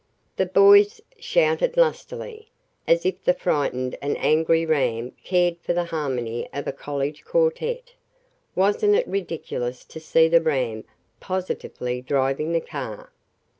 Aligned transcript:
The 0.37 0.47
boys 0.47 0.99
shouted 1.19 1.77
lustily. 1.77 2.47
As 2.87 3.05
if 3.05 3.23
the 3.23 3.35
frightened 3.35 3.95
and 4.01 4.17
angry 4.17 4.65
ram 4.65 5.11
cared 5.23 5.57
for 5.59 5.73
the 5.73 5.83
harmony 5.83 6.49
of 6.51 6.65
a 6.65 6.71
college 6.71 7.23
quartet. 7.23 7.93
Wasn't 8.55 8.95
it 8.95 9.07
ridiculous 9.07 9.85
to 9.85 9.99
see 9.99 10.27
the 10.27 10.41
ram 10.41 10.85
positively 11.19 12.01
driving 12.01 12.51
the 12.51 12.61
car? 12.61 13.11